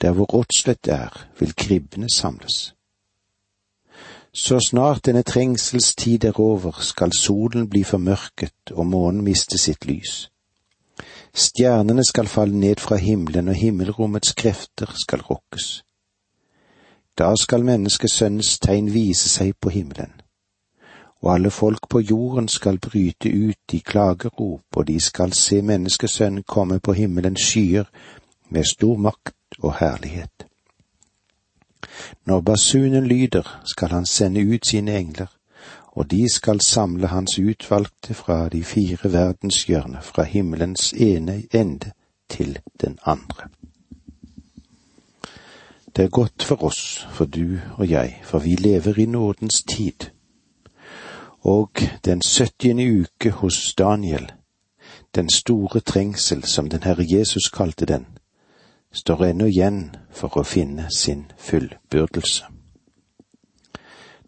Der 0.00 0.12
hvor 0.12 0.24
rådslet 0.24 0.88
er, 0.88 1.28
vil 1.38 1.54
kribbene 1.56 2.10
samles. 2.10 2.74
Så 4.32 4.60
snart 4.60 5.06
denne 5.06 5.22
trengselstid 5.22 6.24
er 6.24 6.40
over, 6.40 6.72
skal 6.80 7.12
solen 7.12 7.70
bli 7.70 7.84
formørket 7.84 8.72
og 8.72 8.86
månen 8.86 9.24
miste 9.24 9.58
sitt 9.58 9.86
lys. 9.86 10.30
Stjernene 11.34 12.04
skal 12.04 12.26
falle 12.26 12.56
ned 12.56 12.76
fra 12.76 12.96
himmelen, 12.96 13.48
og 13.48 13.54
himmelrommets 13.54 14.32
krefter 14.32 14.92
skal 15.02 15.20
rokkes. 15.20 15.82
Da 17.18 17.32
skal 17.36 17.64
menneskesønnens 17.64 18.58
tegn 18.58 18.92
vise 18.92 19.28
seg 19.28 19.54
på 19.60 19.72
himmelen, 19.72 20.12
og 21.26 21.34
alle 21.34 21.50
folk 21.50 21.88
på 21.88 22.00
jorden 22.00 22.48
skal 22.48 22.78
bryte 22.78 23.28
ut 23.28 23.72
i 23.72 23.78
klagerop, 23.78 24.76
og 24.76 24.86
de 24.86 25.00
skal 25.00 25.32
se 25.32 25.62
menneskesønnen 25.62 26.44
komme 26.46 26.78
på 26.78 26.92
himmelens 26.92 27.42
skyer 27.42 27.84
med 28.50 28.64
stor 28.64 28.96
makt 28.96 29.58
og 29.58 29.74
herlighet. 29.80 30.46
Når 32.26 32.40
basunen 32.40 33.06
lyder, 33.06 33.60
skal 33.64 33.88
han 33.88 34.06
sende 34.06 34.46
ut 34.54 34.66
sine 34.66 34.98
engler, 34.98 35.26
og 35.86 36.10
de 36.10 36.28
skal 36.28 36.60
samle 36.60 37.06
hans 37.06 37.38
utvalgte 37.38 38.14
fra 38.14 38.48
de 38.48 38.64
fire 38.64 39.12
verdenshjørner, 39.12 40.00
fra 40.00 40.22
himmelens 40.22 40.92
ene 40.92 41.42
ende 41.52 41.90
til 42.28 42.58
den 42.80 42.98
andre. 43.04 43.48
Det 45.96 46.04
er 46.04 46.08
godt 46.08 46.42
for 46.42 46.64
oss, 46.64 47.08
for 47.10 47.24
du 47.24 47.58
og 47.74 47.90
jeg, 47.90 48.20
for 48.22 48.38
vi 48.38 48.54
lever 48.54 48.98
i 48.98 49.06
nådens 49.06 49.62
tid. 49.62 50.15
Og 51.46 51.70
den 52.04 52.22
syttiende 52.22 52.84
uke 53.00 53.30
hos 53.30 53.74
Daniel, 53.78 54.32
den 55.14 55.30
store 55.30 55.80
trengsel 55.80 56.42
som 56.44 56.70
den 56.70 56.82
Herre 56.82 57.06
Jesus 57.06 57.50
kalte 57.54 57.86
den, 57.86 58.06
står 58.92 59.24
ennå 59.28 59.46
igjen 59.46 59.80
for 60.10 60.40
å 60.40 60.42
finne 60.42 60.88
sin 60.90 61.28
fullbyrdelse. 61.38 62.48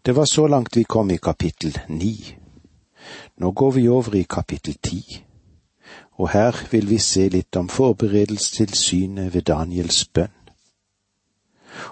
Det 0.05 0.15
var 0.15 0.25
så 0.31 0.47
langt 0.47 0.77
vi 0.77 0.85
kom 0.87 1.11
i 1.11 1.19
kapittel 1.19 1.75
ni. 1.89 2.15
Nå 3.37 3.51
går 3.51 3.71
vi 3.71 3.87
over 3.89 4.15
i 4.15 4.23
kapittel 4.23 4.79
ti, 4.79 5.03
og 6.15 6.29
her 6.29 6.55
vil 6.71 6.87
vi 6.89 6.97
se 7.03 7.27
litt 7.29 7.55
om 7.59 7.67
forberedelse 7.67 8.55
til 8.55 8.73
synet 8.73 9.33
ved 9.33 9.49
Daniels 9.51 10.05
bønn. 10.05 10.39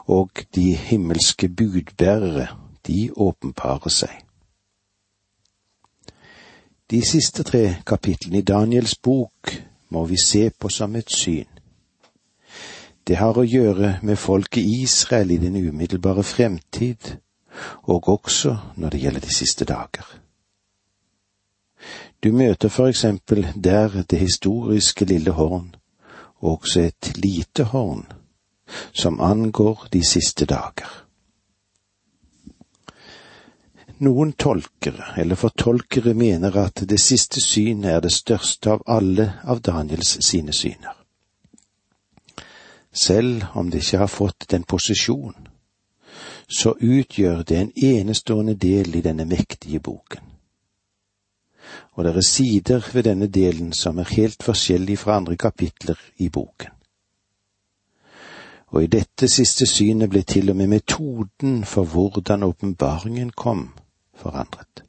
og 0.05 0.29
de 0.55 0.75
himmelske 0.75 1.49
budbærere, 1.49 2.47
de 2.87 3.11
åpenbarer 3.15 3.89
seg. 3.89 4.26
De 6.91 7.01
siste 7.03 7.43
tre 7.43 7.81
kapitlene 7.83 8.39
i 8.39 8.45
Daniels 8.47 8.93
bok 8.95 9.51
må 9.91 10.05
vi 10.07 10.15
se 10.23 10.45
på 10.49 10.69
som 10.71 10.93
et 10.95 11.11
syn. 11.11 11.49
Det 13.07 13.17
har 13.19 13.35
å 13.35 13.43
gjøre 13.43 13.97
med 14.07 14.15
folket 14.15 14.63
Israel 14.63 15.33
i 15.35 15.37
den 15.41 15.57
umiddelbare 15.59 16.23
fremtid, 16.23 17.17
og 17.91 18.07
også 18.07 18.53
når 18.77 18.95
det 18.95 19.01
gjelder 19.01 19.25
de 19.25 19.35
siste 19.35 19.67
dager. 19.67 20.05
Du 22.23 22.31
møter 22.31 22.71
for 22.71 22.87
eksempel 22.87 23.43
der 23.55 24.03
det 24.07 24.19
historiske 24.19 25.05
lille 25.05 25.35
horn, 25.35 25.75
og 26.39 26.61
også 26.61 26.85
et 26.87 27.11
lite 27.19 27.67
horn, 27.73 28.05
som 28.93 29.19
angår 29.19 29.89
de 29.91 30.05
siste 30.07 30.45
dager. 30.45 31.06
Noen 33.99 34.33
tolkere 34.33 35.13
eller 35.17 35.35
fortolkere 35.35 36.13
mener 36.13 36.57
at 36.61 36.83
det 36.89 36.99
siste 37.01 37.41
synet 37.41 37.91
er 37.95 38.05
det 38.05 38.13
største 38.13 38.77
av 38.77 38.85
alle 38.85 39.31
av 39.43 39.61
Daniels 39.65 40.17
sine 40.21 40.53
syner 40.53 40.97
selv 42.97 43.45
om 43.53 43.69
det 43.69 43.77
ikke 43.77 43.97
har 43.97 44.07
fått 44.07 44.47
den 44.49 44.63
posisjon, 44.63 45.35
så 46.47 46.73
utgjør 46.79 47.43
det 47.43 47.57
en 47.57 47.71
enestående 47.75 48.55
del 48.55 48.95
i 48.95 49.01
denne 49.01 49.25
mektige 49.25 49.79
boken. 49.79 50.23
Og 51.93 52.03
det 52.03 52.15
er 52.15 52.21
sider 52.21 52.89
ved 52.93 53.03
denne 53.03 53.27
delen 53.27 53.73
som 53.73 53.99
er 53.99 54.13
helt 54.15 54.43
forskjellige 54.43 54.97
fra 54.97 55.17
andre 55.17 55.35
kapitler 55.35 55.99
i 56.17 56.29
boken. 56.29 56.71
Og 58.67 58.83
i 58.83 58.91
dette 58.91 59.27
siste 59.31 59.65
synet 59.65 60.09
ble 60.09 60.21
til 60.23 60.49
og 60.49 60.55
med 60.55 60.67
metoden 60.67 61.63
for 61.65 61.83
hvordan 61.83 62.43
åpenbaringen 62.43 63.31
kom, 63.31 63.69
forandret. 64.17 64.83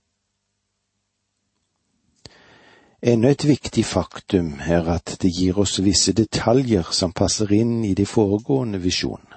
Enda 3.03 3.31
et 3.31 3.45
viktig 3.47 3.85
faktum 3.87 4.57
er 4.59 4.89
at 4.91 5.17
det 5.23 5.31
gir 5.31 5.59
oss 5.63 5.77
visse 5.85 6.13
detaljer 6.13 6.89
som 6.91 7.13
passer 7.13 7.53
inn 7.55 7.85
i 7.87 7.93
de 7.95 8.07
foregående 8.07 8.81
visjonene. 8.83 9.37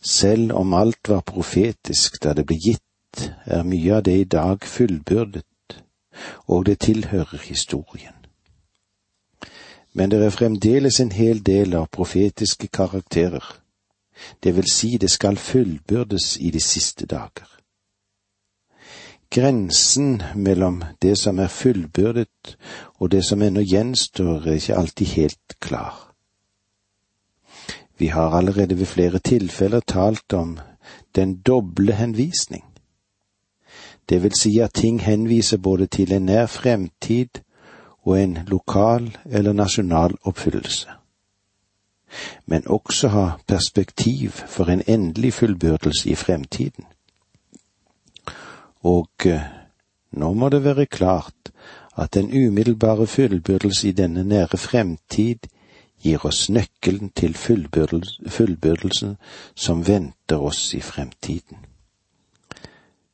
Selv 0.00 0.54
om 0.56 0.72
alt 0.74 1.08
var 1.08 1.20
profetisk 1.20 2.22
da 2.22 2.32
det 2.32 2.46
ble 2.46 2.56
gitt, 2.56 3.28
er 3.44 3.66
mye 3.66 3.98
av 3.98 4.06
det 4.06 4.16
i 4.20 4.24
dag 4.24 4.64
fullbyrdet, 4.64 5.44
og 6.46 6.64
det 6.66 6.78
tilhører 6.86 7.44
historien. 7.44 8.14
Men 9.92 10.10
det 10.10 10.22
er 10.24 10.30
fremdeles 10.30 11.00
en 11.00 11.12
hel 11.12 11.42
del 11.44 11.74
av 11.74 11.90
profetiske 11.92 12.68
karakterer, 12.68 13.44
det 14.42 14.56
vil 14.56 14.72
si 14.72 14.96
det 14.96 15.10
skal 15.10 15.36
fullbyrdes 15.36 16.36
i 16.40 16.50
de 16.50 16.60
siste 16.60 17.06
dager. 17.06 17.57
Grensen 19.30 20.22
mellom 20.36 20.84
det 21.02 21.18
som 21.18 21.38
er 21.38 21.48
fullbyrdet 21.52 22.56
og 22.98 23.10
det 23.10 23.24
som 23.24 23.42
ennå 23.42 23.60
gjenstår, 23.60 24.46
er 24.46 24.56
ikke 24.56 24.76
alltid 24.76 25.06
helt 25.06 25.54
klar. 25.60 26.14
Vi 27.98 28.06
har 28.06 28.30
allerede 28.30 28.78
ved 28.78 28.86
flere 28.86 29.18
tilfeller 29.18 29.80
talt 29.80 30.32
om 30.32 30.58
den 31.16 31.36
doble 31.36 31.92
henvisning. 31.92 32.64
Det 34.08 34.22
vil 34.22 34.34
si 34.40 34.58
at 34.58 34.72
ting 34.74 35.00
henviser 35.02 35.58
både 35.58 35.86
til 35.86 36.12
en 36.12 36.26
nær 36.26 36.46
fremtid 36.46 37.42
og 38.02 38.22
en 38.22 38.38
lokal 38.46 39.18
eller 39.30 39.52
nasjonal 39.52 40.14
oppfyllelse, 40.24 40.88
men 42.46 42.62
også 42.66 43.08
ha 43.08 43.30
perspektiv 43.46 44.30
for 44.30 44.64
en 44.64 44.82
endelig 44.86 45.32
fullbyrdelse 45.32 46.10
i 46.10 46.14
fremtiden 46.14 46.84
og 48.82 49.26
eh, 49.26 49.42
nå 50.12 50.32
må 50.34 50.48
det 50.48 50.64
være 50.64 50.86
klart 50.86 51.52
at 51.98 52.14
den 52.14 52.30
umiddelbare 52.30 53.06
fullbyrdelse 53.06 53.88
i 53.88 53.92
denne 53.92 54.24
nære 54.24 54.58
fremtid 54.58 55.48
gir 56.02 56.26
oss 56.26 56.48
nøkkelen 56.50 57.10
til 57.10 57.34
fullbyrdelsen 57.34 59.16
som 59.54 59.86
venter 59.86 60.38
oss 60.38 60.74
i 60.74 60.80
fremtiden. 60.80 61.58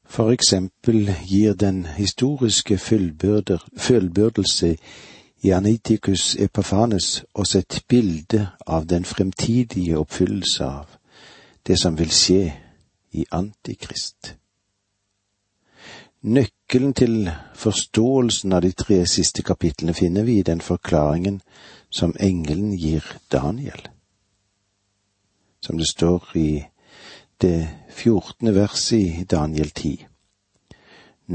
For 0.04 0.30
eksempel 0.30 1.14
gir 1.26 1.54
den 1.54 1.86
historiske 1.86 2.78
fullbyrdelse 3.76 4.76
i 5.42 5.50
Anitikus 5.50 6.36
Epafanes 6.36 7.24
oss 7.34 7.54
et 7.54 7.82
bilde 7.88 8.46
av 8.66 8.86
den 8.86 9.04
fremtidige 9.04 9.98
oppfyllelse 9.98 10.64
av 10.64 10.86
det 11.66 11.78
som 11.80 11.98
vil 11.98 12.12
skje 12.12 12.52
i 13.12 13.26
Antikrist. 13.32 14.36
Nøkkelen 16.24 16.94
til 16.96 17.26
forståelsen 17.52 18.52
av 18.56 18.62
de 18.64 18.70
tre 18.72 19.02
siste 19.04 19.42
kapitlene 19.44 19.92
finner 19.92 20.24
vi 20.24 20.38
i 20.40 20.46
den 20.46 20.62
forklaringen 20.64 21.42
som 21.92 22.14
engelen 22.16 22.70
gir 22.80 23.04
Daniel. 23.32 23.82
Som 25.60 25.76
det 25.76 25.90
står 25.90 26.30
i 26.40 26.64
det 27.44 27.68
fjortende 27.92 28.54
verset 28.56 29.20
i 29.20 29.26
Daniel 29.28 29.68
10. 29.68 30.06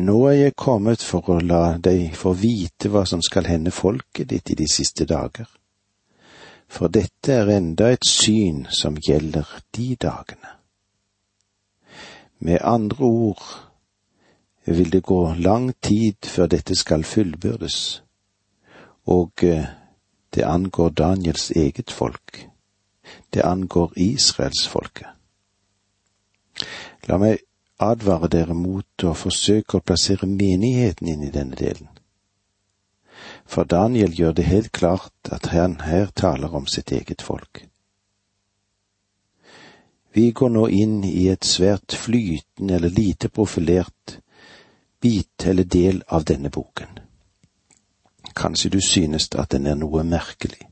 Nå 0.01 0.17
er 0.31 0.37
jeg 0.39 0.57
kommet 0.57 1.05
for 1.05 1.29
å 1.29 1.37
la 1.37 1.77
deg 1.77 2.17
få 2.17 2.33
vite 2.33 2.89
hva 2.89 3.05
som 3.05 3.21
skal 3.21 3.45
hende 3.45 3.69
folket 3.69 4.33
ditt 4.33 4.49
i 4.49 4.57
de 4.57 4.65
siste 4.65 5.05
dager. 5.05 5.45
For 6.65 6.89
dette 6.89 7.37
er 7.43 7.55
enda 7.59 7.93
et 7.93 8.09
syn 8.09 8.65
som 8.73 8.97
gjelder 8.97 9.45
de 9.77 9.93
dagene. 10.01 10.57
Med 12.41 12.61
andre 12.65 13.05
ord 13.05 13.68
vil 14.77 14.91
det 14.91 15.01
gå 15.03 15.33
lang 15.33 15.71
tid 15.81 16.25
før 16.25 16.47
dette 16.47 16.75
skal 16.75 17.03
fullbyrdes, 17.03 18.03
og 19.09 19.43
eh, 19.43 19.65
det 20.35 20.43
angår 20.45 20.89
Daniels 20.89 21.51
eget 21.51 21.91
folk. 21.91 22.47
Det 23.33 23.41
angår 23.41 23.93
israelsfolket. 23.95 25.07
La 27.07 27.17
meg 27.17 27.39
advare 27.79 28.27
dere 28.29 28.53
mot 28.53 29.05
å 29.07 29.15
forsøke 29.17 29.79
å 29.79 29.85
plassere 29.85 30.27
menigheten 30.27 31.07
inn 31.07 31.23
i 31.23 31.31
denne 31.33 31.55
delen. 31.55 31.89
For 33.49 33.65
Daniel 33.65 34.13
gjør 34.13 34.35
det 34.37 34.45
helt 34.45 34.71
klart 34.71 35.31
at 35.31 35.49
han 35.55 35.79
her 35.81 36.11
taler 36.13 36.53
om 36.55 36.67
sitt 36.67 36.91
eget 36.91 37.21
folk. 37.25 37.65
Vi 40.13 40.31
går 40.31 40.49
nå 40.49 40.67
inn 40.73 41.03
i 41.05 41.27
et 41.29 41.45
svært 41.45 41.95
flytende 41.95 42.75
eller 42.75 42.93
lite 42.93 43.29
profilert 43.29 44.19
bit 45.01 45.45
eller 45.45 45.63
del 45.63 46.03
av 46.07 46.23
denne 46.23 46.49
boken. 46.49 46.99
Kanskje 48.35 48.69
du 48.69 48.81
synes 48.81 49.29
at 49.35 49.51
den 49.51 49.67
er 49.67 49.75
noe 49.75 50.03
merkelig. 50.03 50.67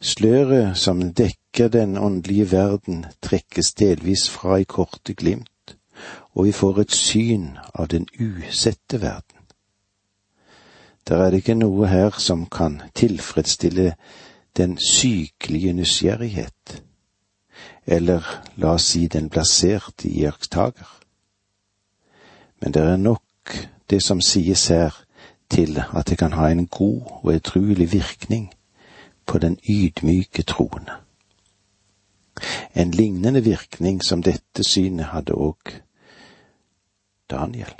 Sløret 0.00 0.78
som 0.78 1.00
dekker 1.12 1.68
den 1.68 1.98
åndelige 1.98 2.50
verden, 2.52 3.06
trekkes 3.22 3.74
delvis 3.74 4.28
fra 4.30 4.60
i 4.62 4.64
korte 4.64 5.14
glimt, 5.14 5.76
og 6.34 6.44
vi 6.44 6.52
får 6.52 6.80
et 6.80 6.94
syn 6.94 7.48
av 7.74 7.88
den 7.88 8.06
usette 8.20 9.00
verden. 9.02 9.34
Der 11.08 11.16
er 11.16 11.30
det 11.30 11.42
ikke 11.42 11.58
noe 11.58 11.88
her 11.88 12.14
som 12.20 12.46
kan 12.46 12.82
tilfredsstille 12.94 13.94
den 14.56 14.78
sykelige 14.78 15.72
nysgjerrighet, 15.72 16.82
eller 17.86 18.22
la 18.56 18.76
oss 18.76 18.92
si 18.92 19.06
den 19.06 19.30
plasserte 19.30 20.08
iakttager 20.08 20.98
men 22.60 22.74
det 22.74 22.82
er 22.82 22.96
nok 22.96 23.22
det 23.90 24.02
som 24.02 24.20
sies 24.20 24.66
her 24.68 25.04
til 25.50 25.82
at 25.96 26.08
det 26.08 26.18
kan 26.18 26.32
ha 26.32 26.48
en 26.50 26.66
god 26.66 27.02
og 27.22 27.34
edruelig 27.34 27.92
virkning 27.92 28.52
på 29.26 29.38
den 29.38 29.58
ydmyke 29.68 30.42
troende. 30.42 30.92
En 32.74 32.90
lignende 32.90 33.44
virkning 33.44 34.04
som 34.04 34.22
dette 34.22 34.64
synet 34.64 35.06
hadde 35.12 35.34
òg 35.34 35.72
Daniel. 37.30 37.74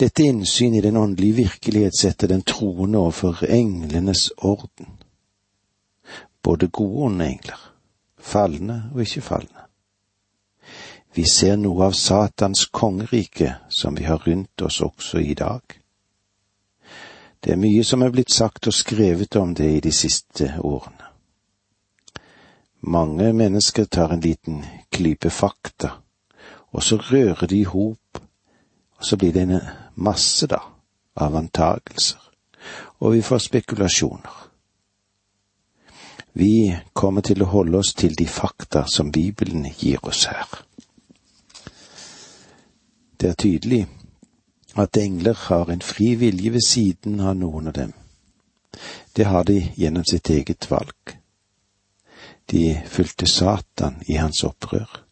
Dette 0.00 0.22
innsyn 0.22 0.74
i 0.74 0.80
den 0.80 0.96
åndelige 0.96 1.34
virkelighet 1.34 1.98
setter 1.98 2.26
den 2.26 2.42
troende 2.42 2.98
overfor 2.98 3.44
englenes 3.48 4.30
orden. 4.38 4.98
Både 6.42 6.68
gode 6.68 6.98
og 6.98 7.02
onde 7.02 7.26
engler, 7.26 7.72
falne 8.18 8.90
og 8.94 9.00
ikke 9.00 9.20
falne. 9.20 9.65
Vi 11.16 11.24
ser 11.24 11.56
noe 11.56 11.86
av 11.86 11.94
Satans 11.96 12.66
kongerike 12.66 13.54
som 13.68 13.94
vi 13.94 14.04
har 14.04 14.18
rundt 14.18 14.62
oss 14.62 14.82
også 14.84 15.18
i 15.24 15.34
dag. 15.34 15.62
Det 17.40 17.54
er 17.54 17.60
mye 17.62 17.84
som 17.88 18.02
er 18.04 18.12
blitt 18.12 18.34
sagt 18.34 18.68
og 18.68 18.76
skrevet 18.76 19.38
om 19.40 19.54
det 19.56 19.70
i 19.78 19.80
de 19.80 19.92
siste 19.96 20.50
årene. 20.60 21.08
Mange 22.92 23.30
mennesker 23.32 23.88
tar 23.88 24.12
en 24.12 24.20
liten 24.20 24.60
klype 24.92 25.32
fakta, 25.32 25.94
og 26.76 26.84
så 26.84 27.00
rører 27.00 27.46
de 27.48 27.62
i 27.62 27.70
hop, 27.70 28.20
og 28.98 29.04
så 29.04 29.16
blir 29.16 29.32
det 29.32 29.46
en 29.48 29.72
masse, 29.94 30.44
da, 30.46 30.60
av 31.16 31.40
antagelser, 31.40 32.20
og 33.00 33.16
vi 33.16 33.24
får 33.24 33.46
spekulasjoner. 33.48 34.36
Vi 36.36 36.76
kommer 36.92 37.24
til 37.24 37.40
å 37.40 37.52
holde 37.56 37.80
oss 37.80 37.96
til 37.96 38.12
de 38.20 38.28
fakta 38.28 38.84
som 38.84 39.08
Bibelen 39.08 39.64
gir 39.80 40.04
oss 40.04 40.26
her. 40.28 40.65
Det 43.20 43.28
er 43.28 43.34
tydelig 43.34 43.86
at 44.76 44.96
engler 44.96 45.34
har 45.34 45.70
en 45.72 45.82
fri 45.82 46.14
vilje 46.14 46.52
ved 46.52 46.60
siden 46.66 47.20
av 47.20 47.36
noen 47.36 47.66
av 47.66 47.72
dem. 47.72 47.92
Det 49.16 49.24
har 49.24 49.44
de 49.44 49.72
gjennom 49.76 50.04
sitt 50.04 50.30
eget 50.30 50.70
valg. 50.70 51.16
De 52.50 52.82
fulgte 52.86 53.26
Satan 53.26 54.02
i 54.06 54.18
hans 54.20 54.44
opprør. 54.44 55.02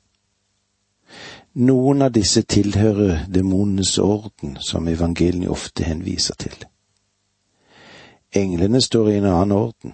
Noen 1.54 2.02
av 2.02 2.12
disse 2.12 2.42
tilhører 2.42 3.24
demonenes 3.30 3.98
orden, 3.98 4.56
som 4.60 4.88
evangeliet 4.88 5.50
ofte 5.50 5.84
henviser 5.84 6.34
til. 6.34 6.56
Englene 8.34 8.80
står 8.82 9.10
i 9.10 9.16
en 9.16 9.30
annen 9.30 9.52
orden. 9.52 9.92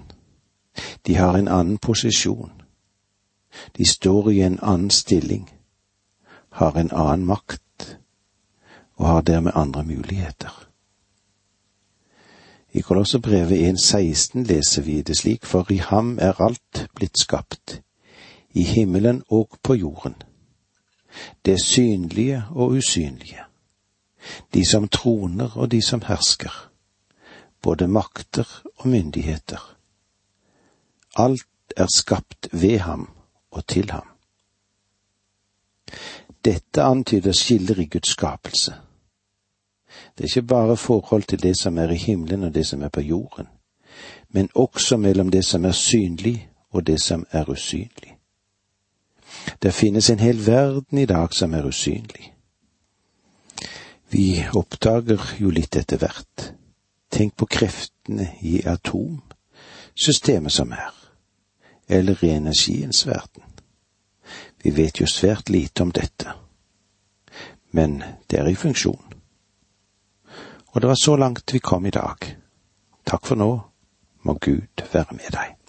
De 1.07 1.15
har 1.15 1.37
en 1.39 1.49
annen 1.49 1.79
posisjon. 1.79 2.53
De 3.77 3.85
står 3.85 4.31
i 4.31 4.41
en 4.41 4.59
annen 4.63 4.91
stilling, 4.91 5.51
har 6.51 6.77
en 6.77 6.91
annen 6.93 7.27
makt 7.27 7.63
og 9.01 9.09
har 9.09 9.21
dermed 9.21 9.53
andre 9.55 9.85
muligheter. 9.85 10.67
I 12.73 12.81
Kolosserbrevet 12.81 13.71
1.16 13.71 14.39
leser 14.39 14.83
vi 14.83 15.03
det 15.03 15.17
slik, 15.17 15.45
for 15.45 15.73
i 15.73 15.77
ham 15.77 16.19
er 16.21 16.41
alt 16.41 16.87
blitt 16.95 17.19
skapt, 17.19 17.81
i 18.53 18.63
himmelen 18.63 19.23
og 19.29 19.57
på 19.63 19.75
jorden, 19.75 20.15
det 21.45 21.63
synlige 21.65 22.45
og 22.51 22.71
usynlige, 22.77 23.45
de 24.55 24.67
som 24.71 24.89
troner 24.89 25.57
og 25.57 25.71
de 25.71 25.83
som 25.83 26.03
hersker, 26.03 26.71
både 27.63 27.89
makter 27.89 28.63
og 28.77 28.89
myndigheter. 28.89 29.77
Alt 31.17 31.73
er 31.77 31.87
skapt 31.95 32.49
ved 32.53 32.79
ham 32.79 33.09
og 33.51 33.67
til 33.67 33.91
ham. 33.91 34.07
Dette 36.45 36.83
antyder 36.83 37.33
skiller 37.33 37.81
i 37.81 37.87
Guds 37.87 38.09
skapelse. 38.09 38.75
Det 40.19 40.25
er 40.25 40.29
ikke 40.29 40.43
bare 40.43 40.77
forhold 40.77 41.23
til 41.23 41.43
det 41.43 41.59
som 41.59 41.79
er 41.79 41.91
i 41.91 41.97
himmelen 41.97 42.45
og 42.45 42.55
det 42.55 42.67
som 42.67 42.83
er 42.83 42.89
på 42.89 43.01
jorden, 43.01 43.47
men 44.29 44.49
også 44.55 44.97
mellom 44.97 45.31
det 45.31 45.45
som 45.45 45.65
er 45.65 45.73
synlig 45.73 46.49
og 46.71 46.87
det 46.87 47.03
som 47.03 47.27
er 47.31 47.51
usynlig. 47.51 48.17
Det 49.63 49.75
finnes 49.75 50.11
en 50.11 50.19
hel 50.19 50.47
verden 50.47 50.99
i 50.99 51.07
dag 51.07 51.35
som 51.35 51.55
er 51.55 51.67
usynlig. 51.67 52.35
Vi 54.11 54.45
oppdager 54.55 55.37
jo 55.41 55.51
litt 55.51 55.77
etter 55.77 55.97
hvert. 56.03 56.55
Tenk 57.11 57.37
på 57.37 57.47
kreftene 57.47 58.29
i 58.43 58.63
atomsystemet 58.67 60.53
som 60.53 60.73
er, 60.73 60.95
eller 61.89 62.25
i 62.25 62.31
energiens 62.31 63.07
verden. 63.07 63.43
Vi 64.63 64.71
vet 64.77 65.01
jo 65.01 65.07
svært 65.07 65.51
lite 65.51 65.83
om 65.83 65.93
dette, 65.93 66.33
men 67.71 68.03
det 68.31 68.39
er 68.39 68.47
i 68.51 68.55
funksjon. 68.55 69.10
Og 70.73 70.81
det 70.81 70.89
var 70.89 70.99
så 70.99 71.17
langt 71.17 71.55
vi 71.55 71.59
kom 71.59 71.87
i 71.87 71.95
dag. 71.95 72.27
Takk 73.07 73.27
for 73.27 73.39
nå, 73.39 73.51
må 74.23 74.37
Gud 74.41 74.85
være 74.93 75.17
med 75.19 75.33
deg. 75.35 75.60